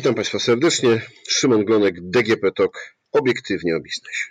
[0.00, 1.02] Witam Państwa serdecznie.
[1.28, 4.30] Szymon Glonek, DGP TOK, obiektywnie o biznesie.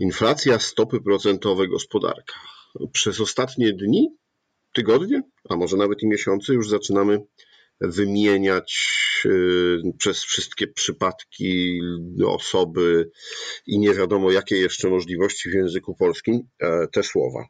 [0.00, 2.34] Inflacja, stopy procentowe, gospodarka.
[2.92, 4.08] Przez ostatnie dni,
[4.72, 7.18] tygodnie, a może nawet i miesiące już zaczynamy
[7.80, 11.80] wymieniać y, przez wszystkie przypadki,
[12.26, 13.10] osoby
[13.66, 17.46] i nie wiadomo jakie jeszcze możliwości w języku polskim e, te słowa.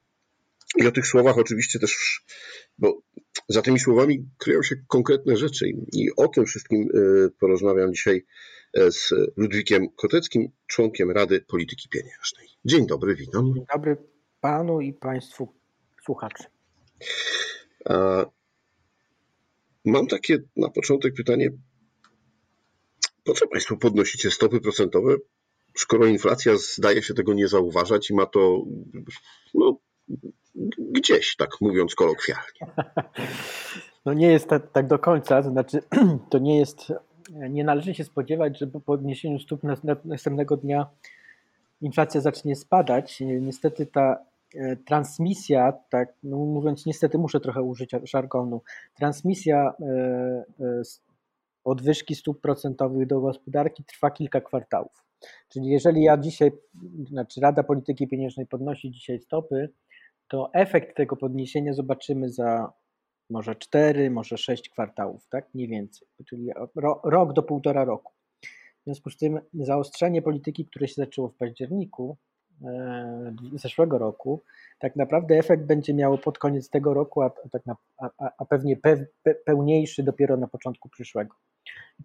[0.76, 2.22] I o tych słowach oczywiście też,
[2.78, 3.02] bo
[3.48, 8.26] za tymi słowami kryją się konkretne rzeczy i o tym wszystkim e, porozmawiam dzisiaj
[8.74, 12.48] e, z Ludwikiem Koteckim, członkiem Rady Polityki Pieniężnej.
[12.64, 13.54] Dzień dobry, witam.
[13.54, 13.96] Dzień dobry
[14.40, 15.48] panu i państwu
[16.04, 16.44] słuchaczy.
[19.84, 21.50] Mam takie na początek pytanie.
[23.24, 25.16] Po co państwo podnosicie stopy procentowe,
[25.76, 28.64] skoro inflacja zdaje się tego nie zauważać i ma to
[29.54, 29.78] no,
[30.78, 32.60] gdzieś, tak mówiąc kolokwialnie.
[34.06, 35.82] No nie jest tak, tak do końca, to znaczy
[36.30, 36.92] to nie jest,
[37.30, 39.60] nie należy się spodziewać, że po podniesieniu stóp
[40.04, 40.86] następnego dnia
[41.80, 43.20] inflacja zacznie spadać.
[43.40, 48.62] Niestety ta e, transmisja, tak no mówiąc niestety muszę trochę użyć żargonu,
[48.98, 49.84] transmisja e,
[50.60, 50.82] e,
[51.62, 55.04] podwyżki stóp procentowych do gospodarki trwa kilka kwartałów.
[55.48, 56.50] Czyli jeżeli ja dzisiaj,
[57.08, 59.68] znaczy Rada Polityki Pieniężnej podnosi dzisiaj stopy,
[60.28, 62.72] to efekt tego podniesienia zobaczymy za
[63.30, 65.54] może 4, może 6 kwartałów, tak?
[65.54, 66.50] Nie więcej, czyli
[67.04, 68.12] rok do półtora roku.
[68.80, 72.16] W związku z tym zaostrzenie polityki, które się zaczęło w październiku
[72.64, 74.42] e, zeszłego roku,
[74.78, 78.76] tak naprawdę efekt będzie miało pod koniec tego roku, a, tak na, a, a pewnie
[78.76, 81.36] pe, pe, pełniejszy dopiero na początku przyszłego.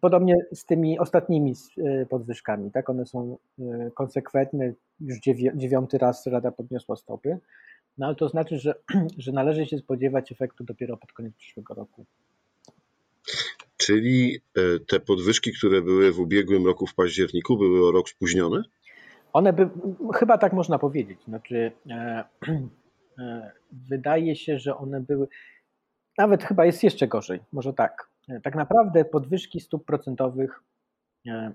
[0.01, 2.89] Podobnie z tymi ostatnimi e, podwyżkami, tak?
[2.89, 5.19] One są e, konsekwentne, już
[5.55, 7.39] dziewiąty raz Rada podniosła stopy.
[7.99, 8.75] No ale to znaczy, że,
[9.17, 12.05] że należy się spodziewać efektu dopiero pod koniec przyszłego roku.
[13.77, 18.63] Czyli e, te podwyżki, które były w ubiegłym roku w październiku, były o rok spóźnione?
[19.33, 19.69] One by,
[20.15, 21.23] chyba tak można powiedzieć.
[21.23, 22.23] Znaczy, e,
[23.19, 25.27] e, wydaje się, że one były,
[26.17, 28.09] nawet chyba jest jeszcze gorzej, może tak.
[28.29, 30.63] E, tak naprawdę podwyżki stóp procentowych,
[31.27, 31.51] e,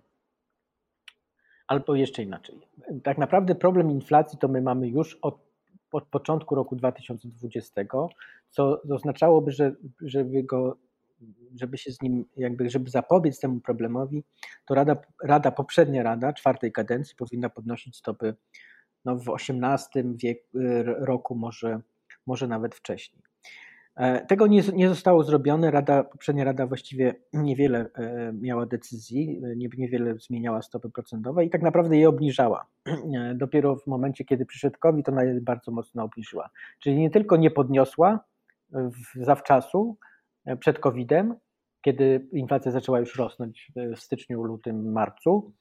[1.66, 2.61] albo jeszcze inaczej.
[3.03, 5.53] Tak naprawdę problem inflacji to my mamy już od
[5.94, 7.82] od początku roku 2020,
[8.50, 10.77] co oznaczałoby, że żeby go
[11.60, 14.25] żeby się z nim, jakby, żeby zapobiec temu problemowi,
[14.65, 18.34] to rada, rada poprzednia rada czwartej kadencji powinna podnosić stopy
[19.05, 21.81] no, w XVIII wieku, roku, może,
[22.26, 23.22] może nawet wcześniej.
[23.97, 25.71] E, tego nie, nie zostało zrobione.
[25.71, 31.62] Rada, poprzednia rada właściwie niewiele e, miała decyzji, nie, niewiele zmieniała stopy procentowe i tak
[31.62, 32.66] naprawdę je obniżała.
[32.87, 36.50] E, dopiero w momencie, kiedy przyszedł COVID, ona je bardzo mocno obniżyła.
[36.78, 38.25] Czyli nie tylko nie podniosła
[39.15, 39.97] zawczasu
[40.61, 41.34] przed COVID-em,
[41.81, 45.53] kiedy inflacja zaczęła już rosnąć w styczniu, lutym, marcu,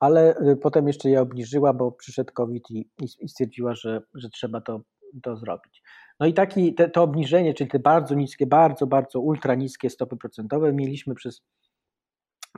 [0.00, 4.80] ale potem jeszcze je obniżyła, bo przyszedł COVID i, i stwierdziła, że, że trzeba to,
[5.22, 5.82] to zrobić.
[6.20, 10.16] No i taki, te, to obniżenie, czyli te bardzo niskie, bardzo, bardzo ultra niskie stopy
[10.16, 11.42] procentowe mieliśmy przez,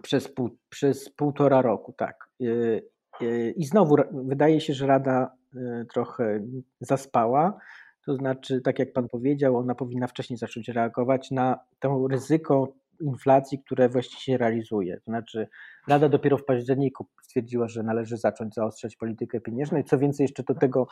[0.02, 2.28] przez, pół, przez półtora roku, tak.
[2.42, 2.82] Y,
[3.22, 6.40] y, I znowu wydaje się, że Rada y, trochę
[6.80, 7.58] zaspała.
[8.06, 13.58] To znaczy, tak jak Pan powiedział, ona powinna wcześniej zacząć reagować na to ryzyko inflacji,
[13.58, 14.96] które właściwie się realizuje.
[14.96, 15.48] To znaczy,
[15.88, 20.42] Rada dopiero w październiku stwierdziła, że należy zacząć zaostrzać politykę pieniężną i co więcej, jeszcze
[20.42, 20.86] do tego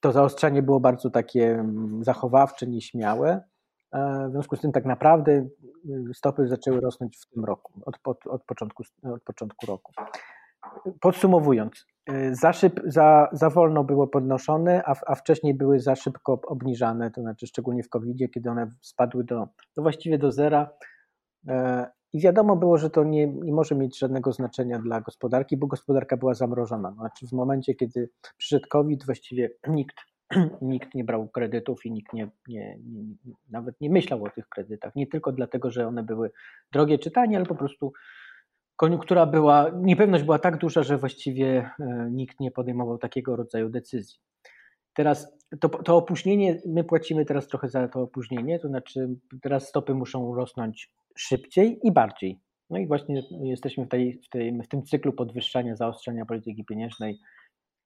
[0.00, 3.42] to zaostrzenie było bardzo takie mm, zachowawcze, nieśmiałe.
[3.92, 7.96] E, w związku z tym tak naprawdę y, stopy zaczęły rosnąć w tym roku, od,
[8.04, 9.92] od, od, początku, od początku roku.
[11.00, 16.40] Podsumowując, y, za, szyb, za, za wolno było podnoszone, a, a wcześniej były za szybko
[16.46, 20.70] obniżane, to znaczy szczególnie w covid kiedy one spadły do, do właściwie do zera
[21.48, 25.66] e, i wiadomo było, że to nie, nie może mieć żadnego znaczenia dla gospodarki, bo
[25.66, 26.92] gospodarka była zamrożona.
[26.92, 29.96] Znaczy w momencie, kiedy przyszedł COVID, właściwie nikt,
[30.62, 34.94] nikt nie brał kredytów i nikt nie, nie, nie, nawet nie myślał o tych kredytach.
[34.94, 36.30] Nie tylko dlatego, że one były
[36.72, 37.92] drogie czy tanie, ale po prostu
[38.76, 44.18] koniunktura była, niepewność była tak duża, że właściwie e, nikt nie podejmował takiego rodzaju decyzji.
[44.94, 49.08] Teraz to, to opóźnienie, my płacimy teraz trochę za to opóźnienie, to znaczy
[49.42, 52.38] teraz stopy muszą rosnąć szybciej i bardziej.
[52.70, 57.18] No i właśnie jesteśmy w, tej, w, tej, w tym cyklu podwyższania, zaostrzenia polityki pieniężnej,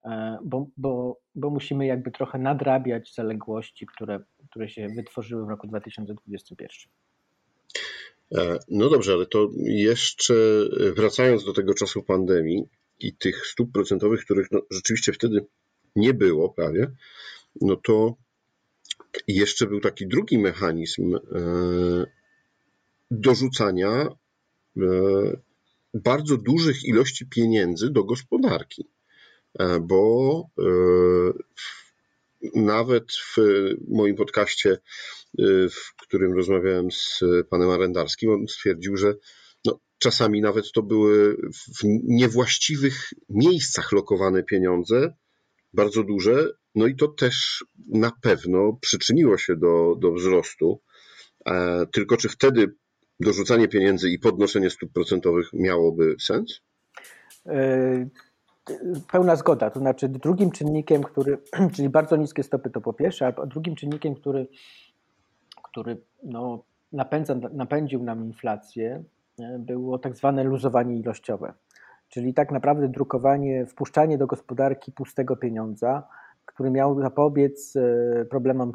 [0.04, 4.20] e, bo, bo, bo musimy jakby trochę nadrabiać zaległości, które,
[4.50, 6.68] które się wytworzyły w roku 2021.
[8.38, 10.34] E, no dobrze, ale to jeszcze
[10.96, 12.68] wracając do tego czasu pandemii
[13.00, 15.46] i tych stóp procentowych, których no rzeczywiście wtedy
[15.96, 16.90] nie było prawie,
[17.60, 18.16] no to
[19.28, 21.20] jeszcze był taki drugi mechanizm e,
[23.10, 24.08] dorzucania
[25.94, 28.88] bardzo dużych ilości pieniędzy do gospodarki,
[29.80, 30.44] bo
[32.54, 33.36] nawet w
[33.88, 34.78] moim podcaście,
[35.70, 37.20] w którym rozmawiałem z
[37.50, 39.14] panem Arendarskim, on stwierdził, że
[39.64, 41.36] no, czasami nawet to były
[41.78, 45.14] w niewłaściwych miejscach lokowane pieniądze,
[45.72, 50.80] bardzo duże, no i to też na pewno przyczyniło się do, do wzrostu.
[51.46, 52.74] E, tylko czy wtedy
[53.20, 56.60] dorzucanie pieniędzy i podnoszenie stóp procentowych miałoby sens?
[57.46, 58.08] E,
[59.12, 59.70] pełna zgoda.
[59.70, 61.38] To znaczy, drugim czynnikiem, który,
[61.74, 64.46] czyli bardzo niskie stopy, to po pierwsze, a drugim czynnikiem, który,
[65.62, 69.04] który no, napędza, napędził nam inflację,
[69.38, 71.54] e, było tak zwane luzowanie ilościowe.
[72.10, 76.02] Czyli tak naprawdę drukowanie, wpuszczanie do gospodarki pustego pieniądza,
[76.46, 78.72] który miał zapobiec e, problemom,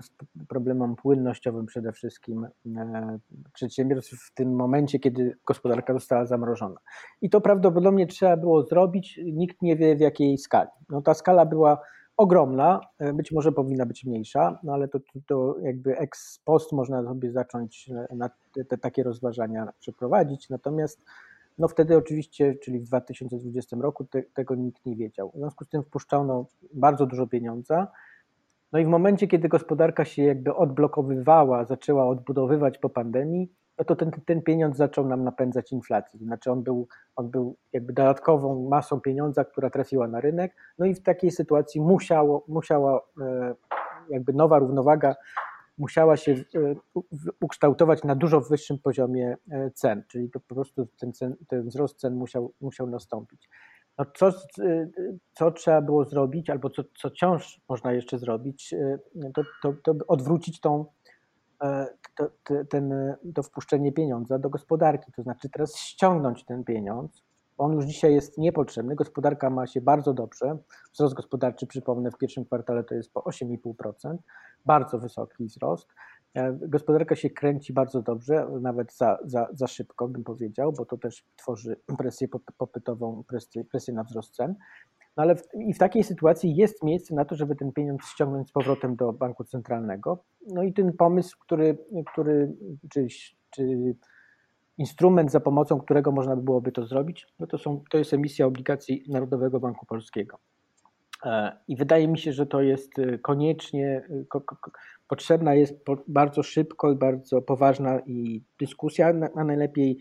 [0.48, 2.48] problemom płynnościowym przede wszystkim
[2.78, 3.20] e,
[3.54, 6.76] przedsiębiorstw w tym momencie, kiedy gospodarka została zamrożona.
[7.22, 10.70] I to prawdopodobnie trzeba było zrobić, nikt nie wie w jakiej skali.
[10.90, 11.80] No, ta skala była
[12.18, 17.04] ogromna, e, być może powinna być mniejsza, no ale to, to jakby ex post można
[17.04, 21.02] sobie zacząć na te, te takie rozważania przeprowadzić, natomiast
[21.58, 25.32] no wtedy oczywiście, czyli w 2020 roku, te, tego nikt nie wiedział.
[25.32, 27.88] W związku z tym wpuszczano bardzo dużo pieniądza.
[28.72, 33.96] No i w momencie, kiedy gospodarka się jakby odblokowywała, zaczęła odbudowywać po pandemii, no to
[33.96, 36.20] ten, ten pieniądz zaczął nam napędzać inflację.
[36.20, 40.56] Znaczy on był, on był jakby dodatkową masą pieniądza, która trafiła na rynek.
[40.80, 43.56] No i w takiej sytuacji musiało, musiała e,
[44.10, 45.16] jakby nowa równowaga
[45.78, 46.76] musiała się e,
[47.42, 52.00] ukształtować na dużo wyższym poziomie e, cen, czyli to po prostu ten, cen, ten wzrost
[52.00, 53.50] cen musiał, musiał nastąpić.
[53.98, 54.32] No co, e,
[55.34, 58.76] co trzeba było zrobić, albo co, co wciąż można jeszcze zrobić,
[59.34, 60.86] to, to, to odwrócić tą,
[62.18, 62.30] to,
[62.70, 67.25] ten, to wpuszczenie pieniądza do gospodarki, to znaczy teraz ściągnąć ten pieniądz,
[67.58, 70.58] on już dzisiaj jest niepotrzebny, gospodarka ma się bardzo dobrze,
[70.94, 74.18] wzrost gospodarczy, przypomnę, w pierwszym kwartale to jest po 8,5%,
[74.66, 75.88] bardzo wysoki wzrost.
[76.36, 80.98] E, gospodarka się kręci bardzo dobrze, nawet za, za, za szybko bym powiedział, bo to
[80.98, 84.56] też tworzy presję popytową, presję, presję na wzrost cen.
[85.18, 88.50] No ale w, i w takiej sytuacji jest miejsce na to, żeby ten pieniądz ściągnąć
[88.50, 90.24] z powrotem do banku centralnego.
[90.48, 91.78] No i ten pomysł, który,
[92.12, 92.54] który
[92.90, 93.08] czy,
[93.50, 93.96] czy
[94.78, 98.46] instrument, za pomocą którego można by byłoby to zrobić, no to, są, to jest emisja
[98.46, 100.40] obligacji Narodowego Banku Polskiego.
[101.26, 104.40] E, I wydaje mi się, że to jest e, koniecznie e,
[105.08, 105.74] potrzebna jest
[106.08, 109.98] bardzo szybko i bardzo poważna i dyskusja, a najlepiej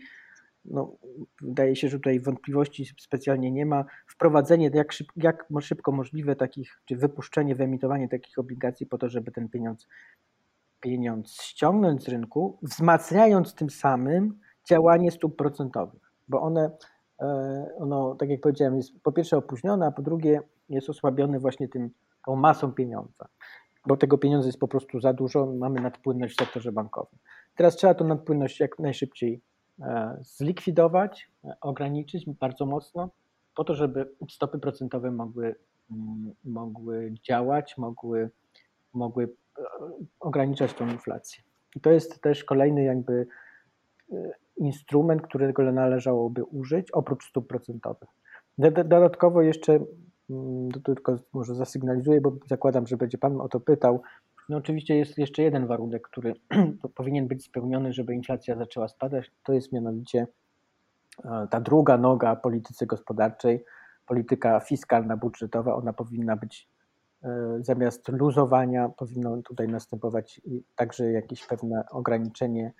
[0.65, 0.97] no,
[1.41, 3.85] wydaje się, że tutaj wątpliwości specjalnie nie ma.
[4.07, 9.31] Wprowadzenie jak, szyb, jak szybko możliwe takich, czy wypuszczenie, wyemitowanie takich obligacji po to, żeby
[9.31, 9.87] ten pieniądz,
[10.79, 14.39] pieniądz ściągnąć z rynku, wzmacniając tym samym
[14.69, 16.71] działanie stóp procentowych, bo one,
[17.77, 21.89] ono, tak jak powiedziałem, jest po pierwsze opóźnione, a po drugie jest osłabiony właśnie tym,
[22.25, 23.27] tą masą pieniądza,
[23.87, 27.19] bo tego pieniądza jest po prostu za dużo, mamy nadpłynność w sektorze bankowym.
[27.55, 29.41] Teraz trzeba tą nadpłynność jak najszybciej
[29.81, 33.09] e, zlikwidować, e, ograniczyć bardzo mocno,
[33.55, 35.55] po to, żeby stopy procentowe mogły,
[36.43, 38.29] mogły działać, mogły,
[38.93, 39.61] mogły e,
[40.19, 41.43] ograniczać tą inflację.
[41.75, 43.27] I to jest też kolejny jakby
[44.57, 48.09] instrument, którego należałoby użyć oprócz stóp procentowych.
[48.85, 49.79] Dodatkowo jeszcze
[50.29, 54.01] Mm, to tylko może zasygnalizuję, bo zakładam, że będzie Pan o to pytał.
[54.49, 56.33] No oczywiście jest jeszcze jeden warunek, który
[56.95, 59.31] powinien być spełniony, żeby inflacja zaczęła spadać.
[59.43, 60.27] To jest mianowicie
[61.25, 63.63] e, ta druga noga polityce gospodarczej,
[64.05, 65.75] polityka fiskalna, budżetowa.
[65.75, 66.69] Ona powinna być
[67.23, 70.41] e, zamiast luzowania, powinno tutaj następować
[70.75, 72.73] także jakieś pewne ograniczenie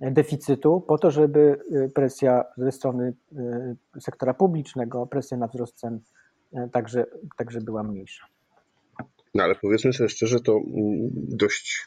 [0.00, 3.14] deficytu, po to, żeby e, presja ze strony
[4.00, 6.00] sektora publicznego, presja na wzrost cen
[6.52, 8.26] E, także, także była mniejsza.
[9.34, 11.86] No ale powiedzmy sobie szczerze, to mm, dość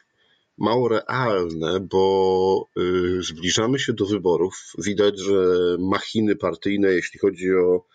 [0.58, 4.74] mało realne, bo y, zbliżamy się do wyborów.
[4.78, 5.34] Widać, że
[5.80, 7.86] machiny partyjne, jeśli chodzi o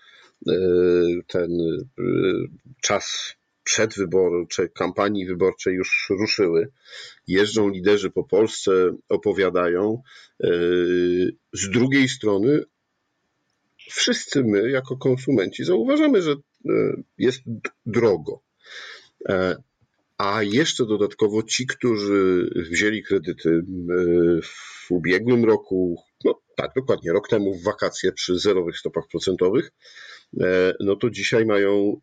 [0.48, 0.52] y,
[1.26, 1.84] ten y,
[2.80, 6.68] czas przedwyborczej, kampanii wyborczej już ruszyły.
[7.26, 10.02] Jeżdżą liderzy po Polsce, opowiadają.
[11.52, 12.64] Z drugiej strony
[13.90, 16.38] wszyscy my, jako konsumenci, zauważamy, że e,
[17.18, 17.40] jest
[17.86, 18.42] drogo.
[19.28, 19.56] E,
[20.18, 23.62] a jeszcze dodatkowo ci, którzy wzięli kredyty e,
[24.42, 29.70] w ubiegłym roku, no tak, dokładnie, rok temu w wakacje przy zerowych stopach procentowych,
[30.80, 32.00] no to dzisiaj mają,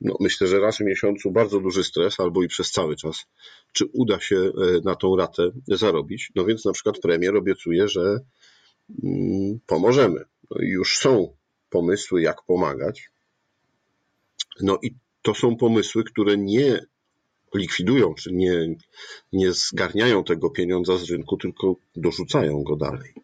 [0.00, 3.26] no myślę, że raz w miesiącu bardzo duży stres, albo i przez cały czas,
[3.72, 4.52] czy uda się
[4.84, 6.32] na tą ratę zarobić.
[6.34, 8.18] No więc na przykład premier obiecuje, że
[9.04, 10.24] mm, pomożemy.
[10.50, 11.36] No już są
[11.70, 13.10] pomysły, jak pomagać.
[14.62, 16.80] No i to są pomysły, które nie
[17.54, 18.74] likwidują, czy nie,
[19.32, 23.14] nie zgarniają tego pieniądza z rynku, tylko dorzucają go dalej.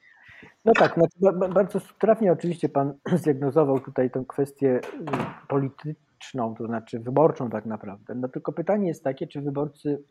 [0.65, 4.81] No tak, znaczy bardzo trafnie oczywiście Pan zdiagnozował tutaj tę kwestię y,
[6.25, 8.15] polityczną, to znaczy wyborczą tak naprawdę.
[8.15, 10.03] No tylko pytanie jest takie, czy wyborcy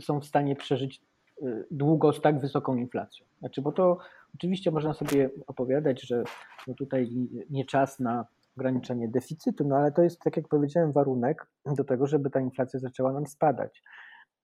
[0.00, 1.02] są w stanie przeżyć
[1.42, 3.26] y, długo z tak wysoką inflacją.
[3.38, 3.98] Znaczy, bo to
[4.34, 6.24] oczywiście można sobie opowiadać, że
[6.66, 7.10] no tutaj
[7.50, 8.26] nie czas na
[8.56, 12.80] ograniczenie deficytu, no ale to jest, tak jak powiedziałem, warunek do tego, żeby ta inflacja
[12.80, 13.82] zaczęła nam spadać.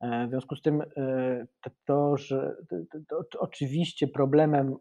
[0.00, 2.56] E, w związku z tym e, to, to że
[3.08, 4.76] to, to oczywiście problemem,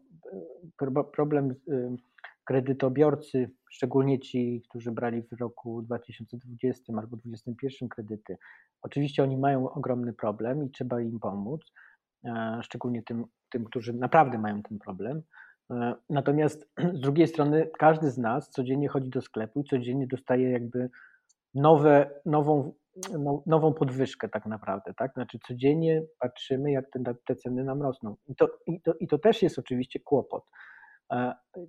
[0.82, 1.54] e, problem
[2.48, 8.38] kredytobiorcy, szczególnie ci, którzy brali w roku 2020 albo 2021 kredyty,
[8.82, 11.72] oczywiście oni mają ogromny problem i trzeba im pomóc,
[12.62, 15.22] szczególnie tym, tym którzy naprawdę mają ten problem.
[16.10, 20.90] Natomiast z drugiej strony każdy z nas codziennie chodzi do sklepu i codziennie dostaje jakby
[21.54, 22.72] nowe, nową
[23.18, 25.12] no, nową podwyżkę tak naprawdę, tak?
[25.12, 28.16] Znaczy codziennie patrzymy, jak te, te ceny nam rosną.
[28.26, 30.44] I to, i, to, I to też jest oczywiście kłopot.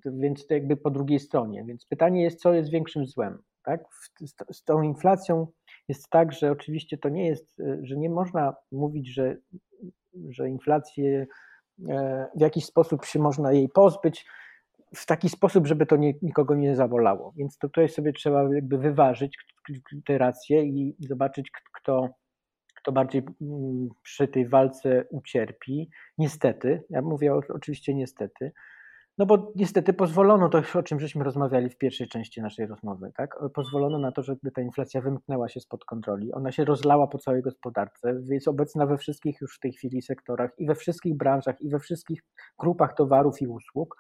[0.06, 1.64] Więc to jakby po drugiej stronie.
[1.66, 3.82] Więc pytanie jest, co jest większym złem, tak?
[4.20, 5.48] Z, z tą inflacją
[5.88, 9.38] jest tak, że oczywiście to nie jest, e, że nie można mówić, że,
[10.30, 11.28] że inflację
[11.90, 14.26] e, w jakiś sposób się można jej pozbyć,
[14.96, 17.34] w taki sposób, żeby to nie, nikogo nie zawolało.
[17.38, 19.38] Więc to tutaj sobie trzeba jakby wyważyć
[20.06, 22.10] te racje i zobaczyć, kto,
[22.76, 25.90] kto bardziej mm, przy tej walce ucierpi.
[26.18, 28.52] Niestety, ja mówię oczywiście niestety,
[29.20, 33.40] no bo niestety pozwolono, to o czym żeśmy rozmawiali w pierwszej części naszej rozmowy, tak?
[33.54, 36.34] pozwolono na to, żeby ta inflacja wymknęła się spod kontroli.
[36.34, 40.52] Ona się rozlała po całej gospodarce, jest obecna we wszystkich już w tej chwili sektorach
[40.58, 42.22] i we wszystkich branżach i we wszystkich
[42.60, 43.98] grupach towarów i usług.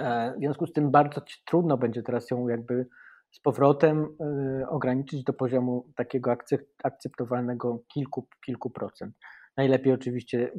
[0.00, 2.86] E, w związku z tym bardzo trudno będzie teraz ją jakby
[3.30, 6.36] z powrotem e, ograniczyć do poziomu takiego
[6.84, 9.14] akceptowalnego kilku, kilku procent.
[9.56, 10.52] Najlepiej oczywiście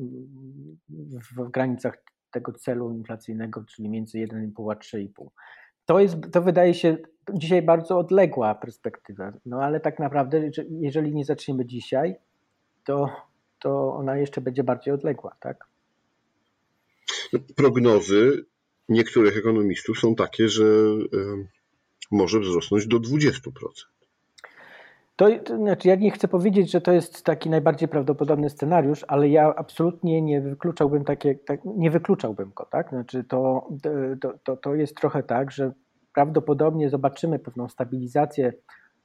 [1.38, 1.98] w granicach
[2.31, 5.27] tego celu inflacyjnego, czyli między 1,5 a 3,5.
[5.86, 6.98] To, jest, to wydaje się
[7.33, 12.15] dzisiaj bardzo odległa perspektywa, no ale tak naprawdę, jeżeli nie zaczniemy dzisiaj,
[12.86, 13.09] to,
[13.59, 15.67] to ona jeszcze będzie bardziej odległa, tak?
[17.55, 18.45] Prognozy
[18.89, 20.63] niektórych ekonomistów są takie, że
[22.12, 23.31] może wzrosnąć do 20%.
[25.19, 29.29] To, to, znaczy, ja nie chcę powiedzieć, że to jest taki najbardziej prawdopodobny scenariusz, ale
[29.29, 32.89] ja absolutnie nie wykluczałbym takie, tak, nie wykluczałbym go, tak?
[32.89, 33.69] Znaczy to,
[34.21, 35.71] to, to, to jest trochę tak, że
[36.13, 38.53] prawdopodobnie zobaczymy pewną stabilizację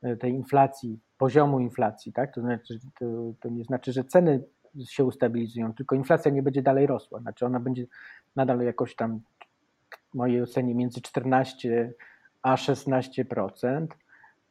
[0.03, 2.35] e, tej inflacji, poziomu inflacji, tak?
[2.35, 3.07] To, znaczy, to,
[3.41, 4.45] to nie znaczy, że ceny
[4.89, 7.87] się ustabilizują, tylko inflacja nie będzie dalej rosła, znaczy ona będzie
[8.37, 9.21] nadal jakoś tam
[10.11, 11.93] w mojej ocenie między 14
[12.43, 14.04] a 16% e,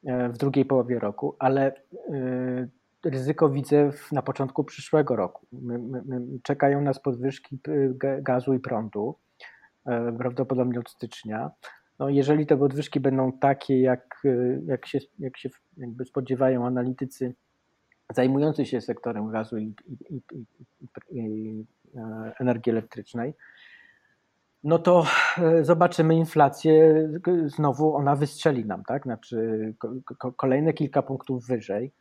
[0.05, 1.73] w drugiej połowie roku, ale
[2.13, 2.67] e,
[3.05, 5.47] ryzyko widzę na początku przyszłego roku.
[6.43, 7.59] Czekają nas podwyżki
[8.21, 9.15] gazu i prądu,
[9.85, 11.51] e, prawdopodobnie od stycznia.
[11.99, 14.23] No, jeżeli te podwyżki będą takie, jak,
[14.65, 17.33] jak się, jak się jakby spodziewają analitycy
[18.13, 19.75] zajmujący się sektorem gazu i,
[20.09, 20.45] i, i,
[21.11, 21.65] i
[22.39, 23.33] energii elektrycznej,
[24.63, 25.05] no to
[25.37, 27.09] e, zobaczymy inflację,
[27.45, 29.03] znowu ona wystrzeli nam, tak?
[29.03, 29.73] Znaczy
[30.37, 31.91] kolejne kilka punktów wyżej.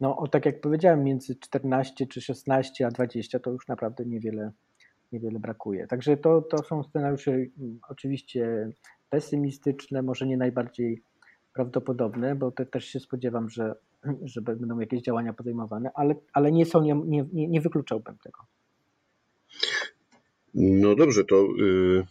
[0.00, 4.52] No o, tak jak powiedziałem, między 14 czy 16 a 20 to już naprawdę niewiele,
[5.12, 5.86] niewiele brakuje.
[5.86, 7.50] Także to, to są scenariusze mm,
[7.88, 8.70] oczywiście
[9.10, 11.02] pesymistyczne, może nie najbardziej
[11.54, 13.74] prawdopodobne, bo te też się spodziewam, że,
[14.32, 16.94] że będą jakieś działania podejmowane, ale, ale nie są, nie,
[17.32, 18.38] nie, nie wykluczałbym tego.
[20.54, 22.06] No dobrze, to y,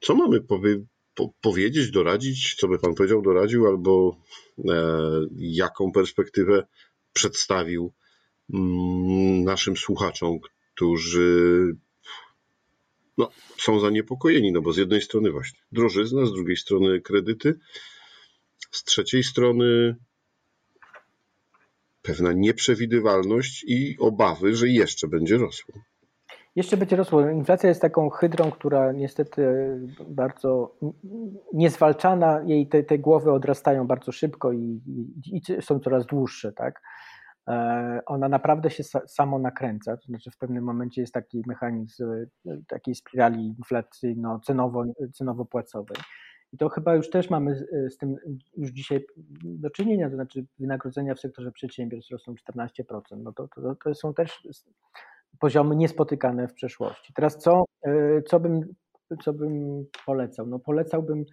[0.00, 2.54] co mamy powie, po, powiedzieć, doradzić?
[2.54, 4.16] Co by Pan powiedział, doradził, albo
[4.58, 4.72] e,
[5.38, 6.66] jaką perspektywę
[7.12, 7.92] przedstawił
[8.54, 10.38] mm, naszym słuchaczom,
[10.74, 11.76] którzy
[13.18, 17.58] no, są zaniepokojeni, no bo z jednej strony właśnie drożyzna, z drugiej strony kredyty,
[18.70, 19.96] z trzeciej strony
[22.02, 25.74] pewna nieprzewidywalność i obawy, że jeszcze będzie rosło.
[26.56, 27.28] Jeszcze będzie rosło.
[27.28, 29.44] Inflacja jest taką hydrą, która niestety
[30.08, 30.76] bardzo
[31.52, 34.80] niezwalczana, jej te, te głowy odrastają bardzo szybko i,
[35.26, 36.82] i, i są coraz dłuższe, tak?
[37.48, 42.26] E, ona naprawdę się samo nakręca, to znaczy w pewnym momencie jest taki mechanizm e,
[42.68, 45.98] takiej spirali inflacyjno-cenowo-płacowej.
[46.52, 48.16] I to chyba już też mamy z tym
[48.56, 49.06] już dzisiaj
[49.44, 52.68] do czynienia, to znaczy wynagrodzenia w sektorze przedsiębiorstw rosną 14%.
[53.16, 54.48] No to, to, to są też
[55.40, 57.12] poziomy niespotykane w przeszłości.
[57.12, 58.74] Teraz co, e, co bym
[59.24, 60.46] co bym polecał?
[60.46, 61.24] No polecałbym,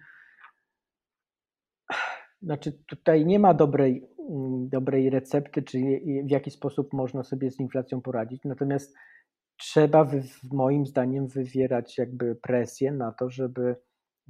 [2.42, 4.08] znaczy tutaj nie ma dobrej,
[4.68, 5.78] dobrej recepty, czy
[6.24, 8.94] w jaki sposób można sobie z inflacją poradzić, natomiast
[9.56, 13.76] trzeba wy, moim zdaniem wywierać jakby presję na to, żeby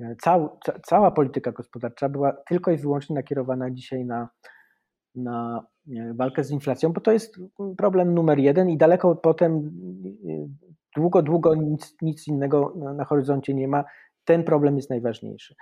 [0.00, 4.29] e, cał, ca, cała polityka gospodarcza była tylko i wyłącznie nakierowana dzisiaj na,
[5.14, 5.66] na
[5.97, 7.37] e, walkę z inflacją, bo to jest
[7.76, 9.71] problem numer jeden i daleko potem,
[10.28, 10.49] e,
[10.97, 13.85] długo, długo nic, nic innego na, horyzoncie nie ma.
[14.25, 15.54] Ten problem jest najważniejszy.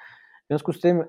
[0.45, 1.05] W związku z tym,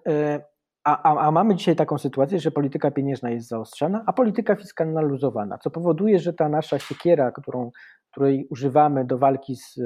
[0.83, 5.01] a, a, a, mamy dzisiaj taką sytuację, że polityka pieniężna jest zaostrzana, a polityka fiskalna
[5.01, 7.71] luzowana, co powoduje, że ta nasza siekiera, którą
[8.12, 9.83] której używamy do walki z e,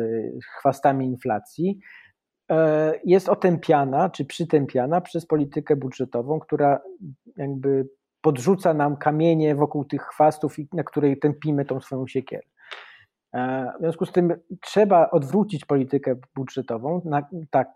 [0.58, 1.80] chwastami inflacji,
[2.52, 6.80] e, jest otępiana czy przytępiana przez politykę budżetową, która
[7.38, 7.90] jakby
[8.25, 12.44] podrzuca nam kamienie wokół tych chwastów, na której tępimy tą swoją siekierę.
[13.34, 17.70] E, w związku z tym trzeba odwrócić politykę budżetową na, tak,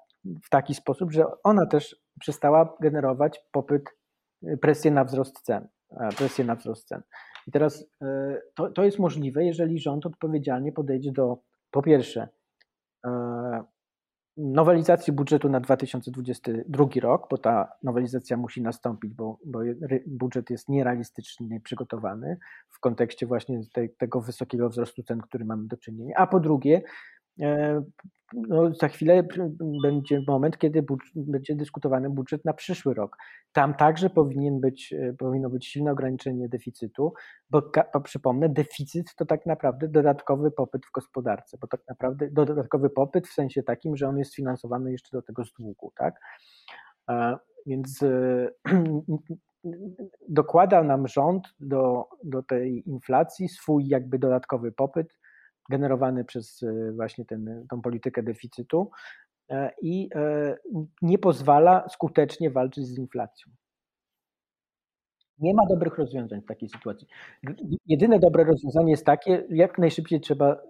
[0.45, 3.83] w taki sposób, że ona też przestała generować popyt,
[4.61, 5.67] presję na wzrost cen.
[6.17, 7.01] Presję na wzrost cen.
[7.47, 11.37] I teraz e, to, to jest możliwe, jeżeli rząd odpowiedzialnie podejdzie do,
[11.71, 12.29] po pierwsze, e,
[14.39, 19.59] nowelizacji budżetu na 2022 rok, bo ta nowelizacja musi nastąpić, bo, bo
[20.07, 22.37] budżet jest nierealistycznie przygotowany
[22.69, 23.61] w kontekście właśnie
[23.97, 26.13] tego wysokiego wzrostu cen, który mamy do czynienia.
[26.17, 26.81] A po drugie,
[28.33, 29.23] no, za chwilę
[29.83, 33.17] będzie moment, kiedy będzie dyskutowany budżet na przyszły rok.
[33.53, 37.13] Tam także powinien być, e, powinno być silne ograniczenie deficytu,
[37.49, 42.89] bo, bo przypomnę, deficyt to tak naprawdę dodatkowy popyt w gospodarce, bo tak naprawdę dodatkowy
[42.89, 46.15] popyt w sensie takim, że on jest finansowany jeszcze do tego z długu, tak?
[47.65, 48.49] Więc e,
[50.29, 55.13] dokłada nam rząd do, do tej inflacji swój jakby dodatkowy popyt,
[55.69, 58.91] generowany przez e, właśnie ten, tą politykę deficytu
[59.49, 60.57] e, i e,
[61.01, 63.51] nie pozwala skutecznie walczyć z inflacją.
[65.39, 67.07] Nie ma dobrych rozwiązań w takiej sytuacji.
[67.85, 70.61] Jedyne dobre rozwiązanie jest takie, jak najszybciej trzeba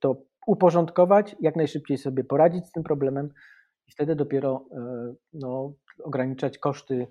[0.00, 3.28] to uporządkować, jak najszybciej sobie poradzić z tym problemem
[3.86, 4.64] i wtedy dopiero
[5.32, 5.72] no,
[6.04, 7.06] ograniczać koszty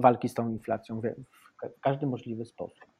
[0.00, 2.93] walki z tą inflacją w każdy możliwy sposób.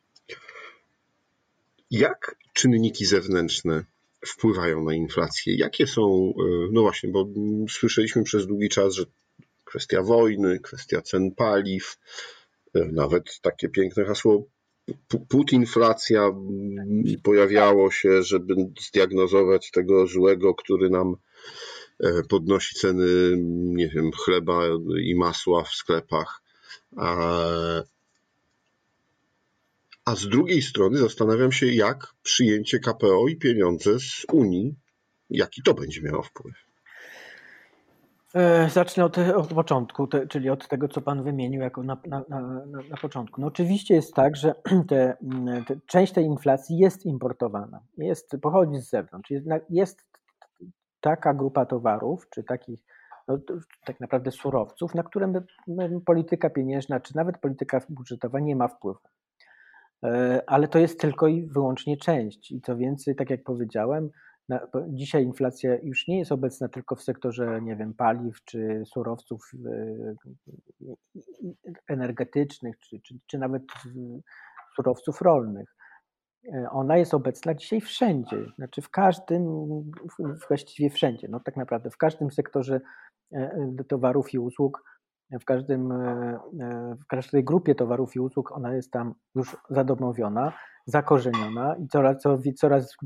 [1.98, 3.84] Jak czynniki zewnętrzne
[4.26, 5.56] wpływają na inflację?
[5.56, 7.26] Jakie są, e, no właśnie, bo
[7.68, 9.04] słyszeliśmy przez długi czas, że
[9.64, 11.98] kwestia wojny, kwestia cen paliw,
[12.74, 14.46] e, nawet takie piękne hasło
[15.28, 16.30] putinflacja
[17.22, 21.16] pojawiało się, żeby zdiagnozować tego złego, który nam
[22.00, 23.06] e, podnosi ceny,
[23.48, 24.62] nie wiem, chleba
[25.02, 26.42] i masła w sklepach.
[30.04, 34.74] A z drugiej strony zastanawiam się, jak przyjęcie KPO i pieniądze z Unii,
[35.30, 36.54] jaki to będzie miało wpływ.
[38.34, 42.24] E, zacznę od, od początku, te, czyli od tego, co Pan wymienił jako na, na,
[42.28, 42.40] na,
[42.90, 43.40] na początku.
[43.40, 44.54] No oczywiście jest tak, że
[44.88, 45.16] te,
[45.66, 49.30] te, część tej inflacji jest importowana, jest, pochodzi z zewnątrz.
[49.30, 50.04] Jest, jest
[51.00, 52.80] taka grupa towarów, czy takich
[53.28, 53.38] no,
[53.86, 58.68] tak naprawdę surowców, na które my, my, polityka pieniężna, czy nawet polityka budżetowa nie ma
[58.68, 59.08] wpływu.
[60.04, 62.52] E, ale to jest tylko i wyłącznie część.
[62.52, 64.10] I co więcej, tak jak powiedziałem,
[64.48, 69.50] na, dzisiaj inflacja już nie jest obecna tylko w sektorze, nie wiem, paliw czy surowców
[69.66, 70.14] e,
[71.88, 73.62] energetycznych, czy, czy, czy nawet
[74.76, 75.76] surowców rolnych.
[76.54, 79.46] E, ona jest obecna dzisiaj wszędzie, znaczy w każdym,
[80.48, 82.80] właściwie wszędzie, no tak naprawdę w każdym sektorze
[83.88, 84.82] towarów i usług
[85.30, 90.52] w, każdym, e, e, w każdej grupie towarów i usług ona jest tam już zadomowiona,
[90.86, 92.16] zakorzeniona i coraz,
[92.56, 92.96] coraz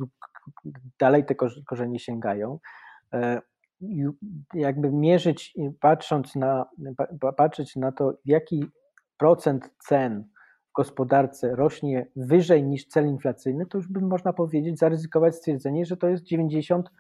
[1.00, 1.35] dalej te
[1.66, 2.59] korzenie sięgają.
[3.14, 3.40] E,
[4.54, 6.66] jakby mierzyć, patrząc na,
[7.37, 8.64] patrzeć na to, jaki
[9.18, 10.28] procent cen
[10.70, 15.96] w gospodarce rośnie wyżej niż cel inflacyjny, to już by można powiedzieć, zaryzykować stwierdzenie, że
[15.96, 16.90] to jest 90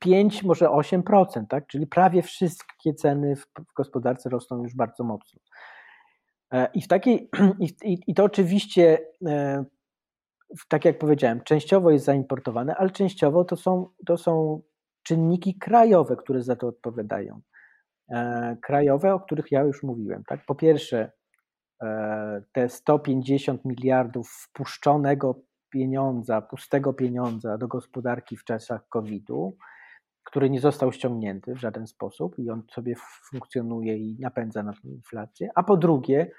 [0.00, 1.66] 5, może 8%, tak?
[1.66, 3.46] czyli prawie wszystkie ceny w,
[3.76, 5.40] gospodarce rosną już bardzo mocno.
[6.52, 7.30] E, I, w takiej,
[7.84, 9.64] i, i to oczywiście, e,
[10.68, 14.62] tak jak powiedziałem, częściowo jest zaimportowane, ale częściowo to są, to są
[15.02, 17.40] czynniki krajowe, które za to odpowiadają.
[18.10, 20.24] E, krajowe, o których ja już mówiłem.
[20.24, 20.40] Tak?
[20.46, 21.12] Po pierwsze,
[22.52, 29.56] te 150 miliardów wpuszczonego pieniądza, pustego pieniądza do gospodarki w czasach COVID-u,
[30.28, 32.94] który nie został ściągnięty w żaden sposób i on sobie
[33.30, 36.30] funkcjonuje i napędza na inflację, a po drugie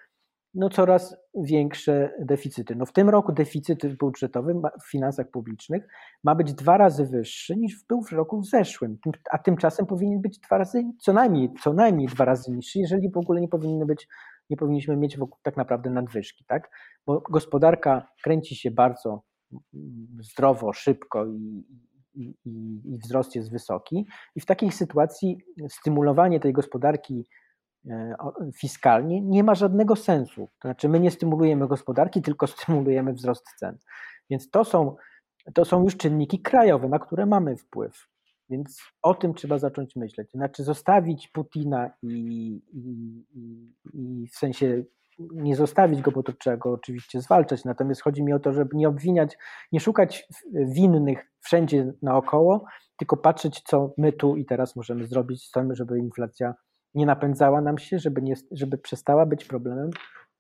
[0.54, 2.76] no coraz większe deficyty.
[2.76, 5.88] No w tym roku deficyt budżetowy w finansach publicznych
[6.24, 8.98] ma być dwa razy wyższy niż był w roku zeszłym,
[9.32, 13.18] a tymczasem powinien być dwa razy, co najmniej, co najmniej dwa razy niższy, jeżeli w
[13.18, 14.08] ogóle nie powinny być,
[14.50, 16.70] nie powinniśmy mieć wokół tak naprawdę nadwyżki, tak?
[17.06, 19.24] Bo gospodarka kręci się bardzo
[20.22, 21.64] zdrowo, szybko i,
[22.20, 24.06] i, i wzrost jest wysoki.
[24.36, 25.38] I w takiej sytuacji
[25.70, 27.28] stymulowanie tej gospodarki
[27.90, 28.16] e,
[28.56, 30.48] fiskalnie nie ma żadnego sensu.
[30.60, 33.78] To znaczy, my nie stymulujemy gospodarki, tylko stymulujemy wzrost cen.
[34.30, 34.96] Więc to są,
[35.54, 38.08] to są już czynniki krajowe, na które mamy wpływ.
[38.50, 40.32] Więc o tym trzeba zacząć myśleć.
[40.32, 43.24] Znaczy, zostawić Putina i, i,
[43.94, 44.84] i w sensie
[45.20, 47.66] nie zostawić go, bo to trzeba go oczywiście zwalczać.
[47.66, 49.38] Natomiast chodzi mi o to, żeby nie obwiniać,
[49.72, 52.66] nie szukać winnych wszędzie naokoło,
[52.98, 56.54] tylko patrzeć, co my tu i teraz możemy zrobić, żeby inflacja
[56.94, 59.90] nie napędzała nam się, żeby, nie, żeby przestała być problemem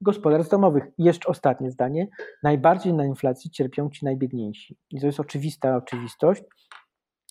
[0.01, 0.83] gospodarstw domowych.
[0.97, 2.07] I jeszcze ostatnie zdanie.
[2.43, 4.77] Najbardziej na inflacji cierpią ci najbiedniejsi.
[4.91, 6.43] I to jest oczywista oczywistość,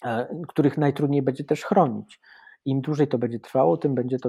[0.04, 2.20] e, których najtrudniej będzie też chronić.
[2.64, 4.28] Im dłużej to będzie trwało, tym będzie to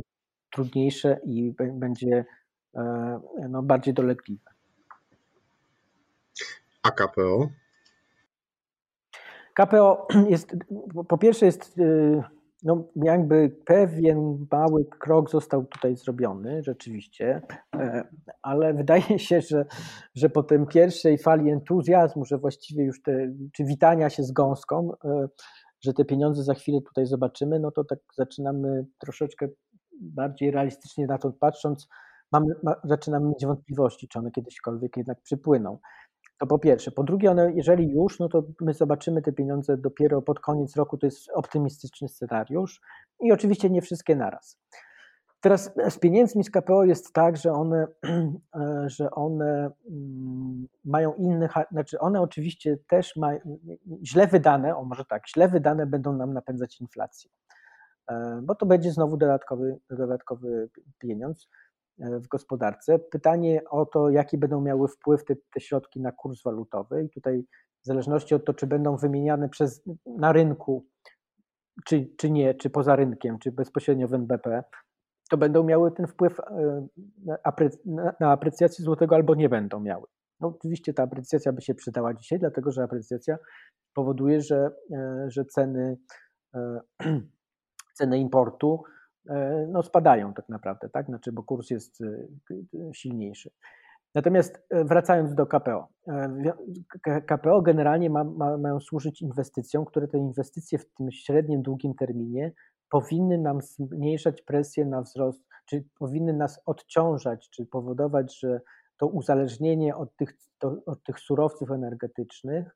[0.52, 2.26] trudniejsze i będzie
[3.50, 4.52] no, bardziej dolegliwe.
[6.84, 7.50] A KPO?
[9.54, 10.56] KPO jest,
[11.08, 12.24] po pierwsze jest, y,
[12.64, 17.42] no jakby pewien mały krok został tutaj zrobiony, rzeczywiście,
[17.76, 18.04] e,
[18.42, 19.66] ale wydaje się, że,
[20.16, 24.92] że po tej pierwszej fali entuzjazmu, że właściwie już te, czy witania się z gąską,
[25.06, 25.28] e,
[25.82, 29.48] że te pieniądze za chwilę tutaj zobaczymy, no to tak zaczynamy troszeczkę
[30.02, 31.88] bardziej realistycznie na to patrząc,
[32.32, 35.80] mamy, ma, zaczynamy mieć wątpliwości, czy one kiedyśkolwiek jednak przypłyną.
[36.40, 36.92] To po pierwsze.
[36.92, 40.98] Po drugie, one, jeżeli już, no to my zobaczymy te pieniądze dopiero pod koniec roku,
[40.98, 42.82] to jest optymistyczny scenariusz
[43.20, 44.60] i oczywiście nie wszystkie naraz.
[45.42, 47.88] Teraz z pieniędzmi z KPO jest tak, że one,
[48.98, 53.40] że one mm, mają inny, znaczy one oczywiście też mają,
[54.04, 57.32] źle wydane, o może tak, źle wydane będą nam napędzać inflację,
[58.12, 61.50] e, bo to będzie znowu dodatkowy, dodatkowy pieniądz
[62.00, 63.00] w gospodarce.
[63.00, 67.44] Pytanie o to, jaki będą miały wpływ te, te środki na kurs walutowy i tutaj
[67.84, 70.88] w zależności od to, czy będą wymieniane przez, na rynku,
[71.86, 74.64] czy, czy nie, czy poza rynkiem, czy bezpośrednio w NBP,
[75.30, 76.88] to będą miały ten wpływ e,
[78.20, 80.08] na aprecjację złotego albo nie będą miały.
[80.40, 83.38] No, oczywiście ta aprecjacja by się przydała dzisiaj, dlatego że aprecjacja
[83.94, 85.98] powoduje, że, e, że ceny,
[86.56, 86.80] e,
[87.98, 88.99] ceny importu E,
[89.68, 91.06] no, spadają tak naprawdę, tak?
[91.06, 92.28] Znaczy, bo kurs jest e,
[92.94, 93.52] silniejszy.
[94.16, 95.88] Natomiast e, wracając do KPO.
[97.28, 102.52] KPO generalnie ma, ma, mają służyć inwestycjom, które te inwestycje w tym średnim, długim terminie
[102.90, 108.62] powinny nam zmniejszać presję na wzrost, czy powinny nas odciążać, czy powodować, że
[108.98, 112.76] to uzależnienie od tych, to, od tych surowców energetycznych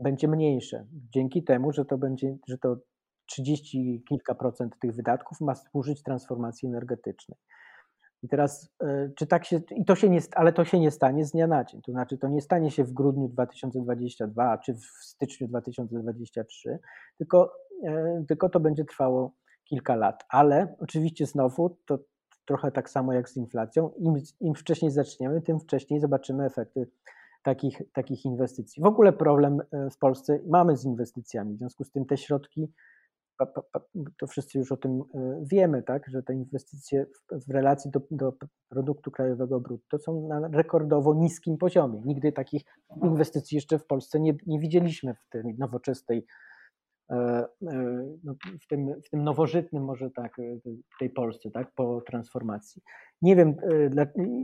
[0.00, 0.86] będzie mniejsze.
[0.92, 2.76] Dzięki temu, że to będzie, że to
[3.26, 7.38] 30 kilka procent tych wydatków ma służyć transformacji energetycznej.
[8.22, 11.24] I teraz, e, czy tak się, i to się nie, ale to się nie stanie
[11.24, 11.82] z dnia na dzień.
[11.82, 16.78] To znaczy, to nie stanie się w grudniu 2022 czy w styczniu 2023,
[17.18, 17.52] tylko,
[17.84, 19.32] e, tylko to będzie trwało
[19.64, 20.24] kilka lat.
[20.28, 21.98] Ale oczywiście znowu to
[22.44, 23.90] trochę tak samo jak z inflacją.
[23.98, 26.88] Im, im wcześniej zaczniemy, tym wcześniej zobaczymy efekty
[27.42, 28.82] takich, takich inwestycji.
[28.82, 32.72] W ogóle problem e, w Polsce mamy z inwestycjami, w związku z tym te środki
[34.18, 37.06] to wszyscy już o tym e, wiemy, tak, że te inwestycje
[37.48, 38.32] w, relacji do, do
[38.68, 42.02] produktu krajowego brutto są na rekordowo niskim poziomie.
[42.04, 42.62] Nigdy takich
[43.02, 46.26] inwestycji jeszcze w Polsce nie, nie widzieliśmy w tej nowoczesnej,
[47.10, 47.46] e, e,
[48.24, 50.36] no, w, tym, w tym nowożytnym może tak,
[50.98, 52.82] tej Polsce, tak, po transformacji.
[53.22, 53.54] Nie wiem,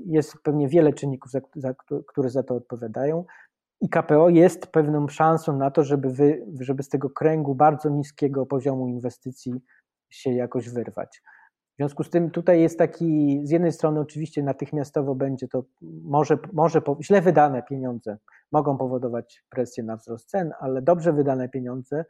[0.06, 1.32] jest pewnie wiele czynników,
[2.06, 3.24] które za to odpowiadają.
[3.82, 8.46] I KPO jest pewną szansą na to, żeby, wy, żeby z tego kręgu bardzo niskiego
[8.46, 9.52] poziomu inwestycji
[10.10, 11.22] się jakoś wyrwać.
[11.72, 15.64] W związku z tym tutaj jest taki, z jednej strony oczywiście natychmiastowo będzie to,
[16.02, 18.18] może, może źle wydane pieniądze
[18.52, 22.04] mogą powodować presję na wzrost cen, ale dobrze wydane pieniądze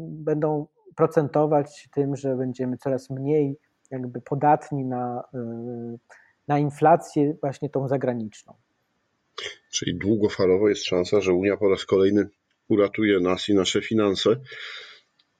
[0.00, 3.58] będą procentować tym, że będziemy coraz mniej
[3.90, 5.24] jakby podatni na,
[6.48, 8.54] na inflację właśnie tą zagraniczną.
[9.70, 12.28] Czyli długofalowo jest szansa, że Unia po raz kolejny
[12.68, 14.30] uratuje nas i nasze finanse,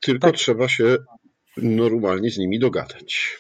[0.00, 0.36] tylko tak.
[0.36, 0.96] trzeba się
[1.56, 3.38] normalnie z nimi dogadać.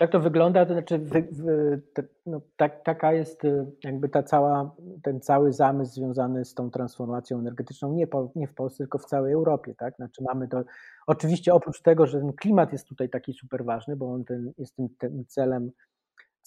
[0.00, 0.66] Jak to wygląda?
[0.66, 5.52] To znaczy, wy, wy, te, no, tak, taka jest y, jakby ta cała, ten cały
[5.52, 9.74] zamysł związany z tą transformacją energetyczną, nie, po, nie w Polsce, tylko w całej Europie.
[9.78, 9.96] Tak?
[9.96, 10.64] Znaczy mamy to,
[11.06, 14.76] oczywiście oprócz tego, że ten klimat jest tutaj taki super ważny, bo on ten, jest
[14.76, 15.70] tym, tym celem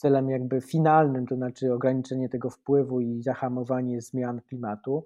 [0.02, 5.04] celem jakby finalnym, to znaczy ograniczenie tego wpływu i zahamowanie zmian klimatu.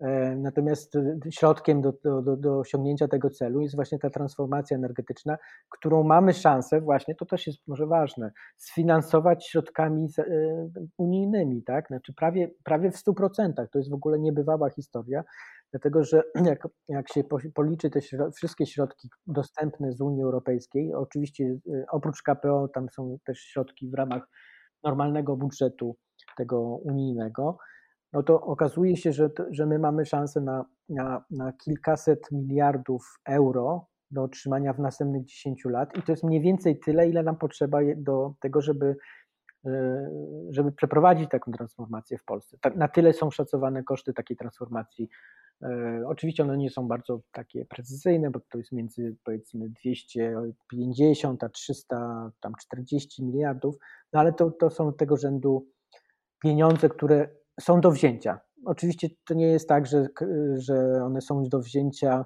[0.00, 0.92] E, natomiast
[1.30, 5.38] środkiem do, do, do, osiągnięcia tego celu jest właśnie ta transformacja energetyczna,
[5.70, 10.24] którą mamy szansę właśnie, to też jest może ważne, sfinansować środkami e,
[10.98, 11.86] unijnymi, tak?
[11.86, 13.52] Znaczy prawie, prawie w 100%.
[13.72, 15.24] To jest w ogóle niebywała historia,
[15.70, 18.00] dlatego że jak, jak się policzy te
[18.36, 23.94] wszystkie środki dostępne z Unii Europejskiej, oczywiście e, oprócz KPO tam są też środki w
[23.94, 24.28] ramach
[24.84, 25.96] normalnego budżetu
[26.36, 27.58] tego unijnego,
[28.12, 33.86] no to okazuje się, że, że my mamy szansę na, na, na kilkaset miliardów euro
[34.10, 37.78] do otrzymania w następnych 10 lat i to jest mniej więcej tyle, ile nam potrzeba
[37.96, 38.96] do tego, żeby,
[39.66, 40.10] e,
[40.50, 42.58] żeby przeprowadzić taką transformację w Polsce.
[42.60, 45.08] Tak, na tyle są szacowane koszty takiej transformacji.
[45.62, 51.48] E, oczywiście one nie są bardzo takie precyzyjne, bo to jest między powiedzmy 250 a
[51.48, 53.76] 340 miliardów,
[54.12, 55.66] no ale to, to są tego rzędu
[56.42, 58.40] pieniądze, które są do wzięcia.
[58.64, 60.06] Oczywiście to nie jest tak, że,
[60.56, 62.24] że one są do wzięcia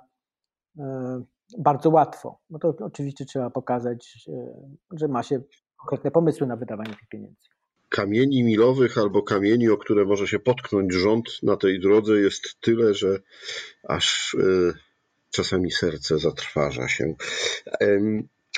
[0.79, 1.23] e,
[1.59, 2.39] bardzo łatwo.
[2.51, 5.41] No to oczywiście trzeba pokazać, e, że ma się
[5.77, 7.49] konkretne pomysły na wydawanie tych pieniędzy.
[7.89, 12.95] Kamieni milowych albo kamieni, o które może się potknąć rząd na tej drodze jest tyle,
[12.95, 13.19] że
[13.89, 14.73] aż e,
[15.31, 17.15] czasami serce zatrważa się.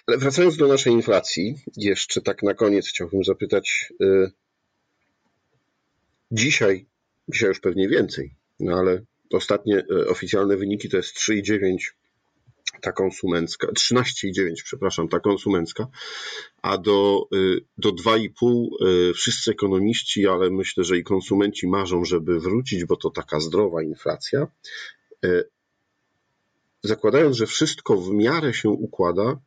[0.06, 3.92] Ale wracając do naszej inflacji, jeszcze tak na koniec chciałbym zapytać,
[6.30, 6.86] Dzisiaj,
[7.28, 11.76] dzisiaj już pewnie więcej, no ale ostatnie e, oficjalne wyniki to jest 3,9
[12.80, 15.86] ta konsumencka, 13,9 przepraszam, ta konsumencka,
[16.62, 17.36] a do, e,
[17.78, 18.68] do 2,5
[19.10, 23.82] e, wszyscy ekonomiści, ale myślę, że i konsumenci marzą, żeby wrócić, bo to taka zdrowa
[23.82, 24.46] inflacja.
[26.82, 29.40] Zakładając, że wszystko w miarę się układa,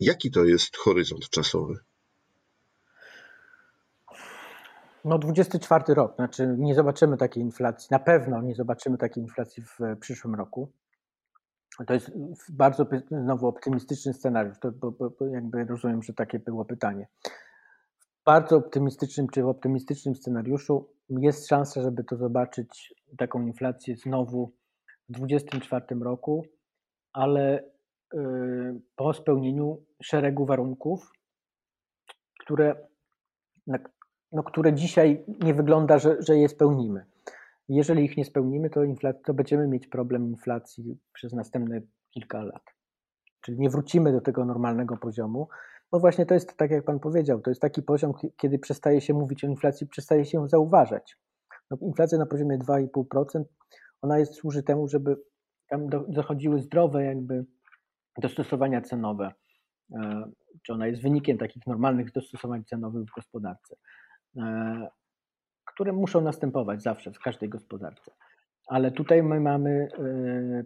[0.00, 1.78] jaki to jest horyzont czasowy?
[5.06, 9.78] No 24 rok, znaczy nie zobaczymy takiej inflacji, na pewno nie zobaczymy takiej inflacji w
[10.00, 10.72] przyszłym roku.
[11.86, 12.10] To jest
[12.52, 17.08] bardzo znowu optymistyczny scenariusz, to, bo, bo jakby rozumiem, że takie było pytanie.
[17.98, 24.52] W bardzo optymistycznym czy w optymistycznym scenariuszu jest szansa, żeby to zobaczyć, taką inflację znowu
[25.08, 26.46] w 2024 roku,
[27.12, 27.64] ale
[28.14, 28.18] y,
[28.96, 31.12] po spełnieniu szeregu warunków,
[32.40, 32.86] które,
[34.32, 37.04] no, które dzisiaj nie wygląda, że, że je spełnimy.
[37.68, 42.62] Jeżeli ich nie spełnimy, to, inflac- to będziemy mieć problem inflacji przez następne kilka lat.
[43.40, 45.48] Czyli nie wrócimy do tego normalnego poziomu.
[45.92, 49.14] No właśnie to jest tak, jak Pan powiedział, to jest taki poziom, kiedy przestaje się
[49.14, 51.16] mówić o inflacji, przestaje się zauważać.
[51.70, 53.44] No, inflacja na poziomie 2,5%,
[54.02, 55.16] ona jest, służy temu, żeby
[55.68, 57.44] tam do, dochodziły zdrowe jakby
[58.18, 59.32] dostosowania cenowe.
[59.94, 60.30] E,
[60.62, 63.76] czy ona jest wynikiem takich normalnych dostosowań cenowych w gospodarce.
[64.36, 64.88] E,
[65.64, 68.12] które muszą następować zawsze w każdej gospodarce.
[68.66, 70.64] Ale tutaj my mamy, e,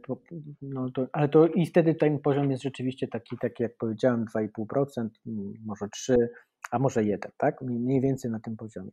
[0.62, 5.09] no to, ale to i wtedy ten poziom jest rzeczywiście taki, taki jak powiedziałem, 2,5%,
[5.66, 6.16] może 3%,
[6.70, 7.62] a może 1%, tak?
[7.62, 8.90] Mniej więcej na tym poziomie.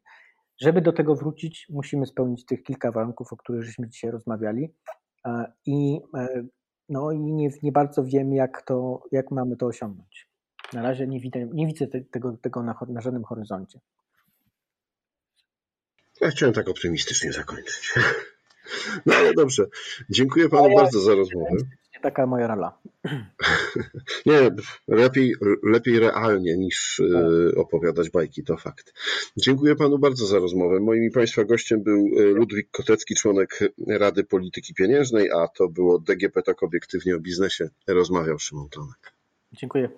[0.61, 4.73] Żeby do tego wrócić, musimy spełnić tych kilka warunków, o których żeśmy dzisiaj rozmawiali.
[5.65, 6.43] I, e,
[6.89, 10.29] no, i nie, nie bardzo wiem, jak, to, jak mamy to osiągnąć.
[10.73, 13.79] Na razie nie widzę, nie widzę tego, tego na, na żadnym horyzoncie.
[16.21, 17.93] Ja chciałem tak optymistycznie zakończyć.
[19.06, 19.65] No ale dobrze.
[20.10, 21.56] Dziękuję panu bardzo za rozmowę.
[22.01, 22.77] Taka moja rola.
[24.25, 24.51] Nie,
[24.88, 27.60] lepiej, lepiej realnie niż tak.
[27.60, 28.93] opowiadać bajki, to fakt.
[29.38, 30.80] Dziękuję panu bardzo za rozmowę.
[30.80, 35.99] Moim i państwa gościem był e, Ludwik Kotecki, członek Rady Polityki Pieniężnej, a to było
[35.99, 37.69] DGP tak obiektywnie o biznesie.
[37.88, 39.13] Rozmawiał Szymon Tomek.
[39.53, 39.89] Dziękuję.